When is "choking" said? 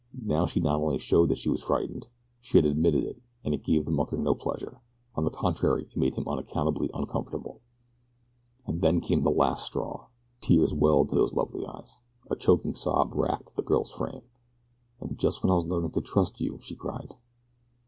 12.35-12.73